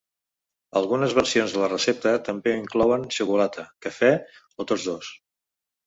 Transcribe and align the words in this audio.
Algunes 0.79 1.13
versions 1.17 1.53
de 1.57 1.61
la 1.65 1.69
recepta 1.75 2.15
també 2.29 2.55
inclouen 2.63 3.07
xocolata, 3.19 3.69
cafè 3.87 4.15
o 4.63 4.71
tots 4.73 4.93
dos. 4.93 5.17